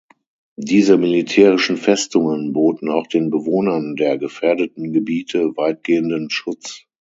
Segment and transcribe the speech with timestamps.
[0.57, 6.85] Diese militärischen Festungen boten auch den Bewohnern der gefährdeten Gebiete weitgehenden Schutz.